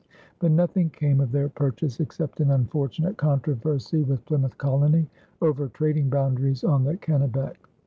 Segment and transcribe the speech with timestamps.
[0.39, 5.07] But nothing came of their purchase except an unfortunate controversy with Plymouth colony
[5.43, 7.57] over trading boundaries on the Kennebec.